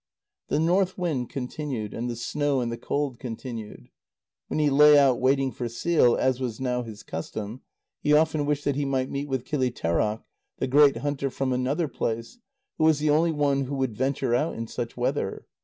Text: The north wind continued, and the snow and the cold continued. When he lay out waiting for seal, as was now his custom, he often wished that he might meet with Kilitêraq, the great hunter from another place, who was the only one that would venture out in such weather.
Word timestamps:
The 0.47 0.59
north 0.59 0.97
wind 0.97 1.29
continued, 1.29 1.93
and 1.93 2.09
the 2.09 2.15
snow 2.15 2.59
and 2.59 2.71
the 2.71 2.77
cold 2.79 3.19
continued. 3.19 3.91
When 4.47 4.57
he 4.59 4.71
lay 4.71 4.97
out 4.97 5.19
waiting 5.21 5.51
for 5.51 5.69
seal, 5.69 6.15
as 6.15 6.39
was 6.39 6.59
now 6.59 6.81
his 6.81 7.03
custom, 7.03 7.61
he 8.01 8.11
often 8.11 8.47
wished 8.47 8.65
that 8.65 8.75
he 8.75 8.83
might 8.83 9.11
meet 9.11 9.27
with 9.27 9.45
Kilitêraq, 9.45 10.23
the 10.57 10.65
great 10.65 10.97
hunter 10.97 11.29
from 11.29 11.53
another 11.53 11.87
place, 11.87 12.39
who 12.79 12.85
was 12.85 12.97
the 12.97 13.11
only 13.11 13.31
one 13.31 13.65
that 13.65 13.73
would 13.75 13.95
venture 13.95 14.33
out 14.33 14.55
in 14.55 14.65
such 14.65 14.97
weather. 14.97 15.45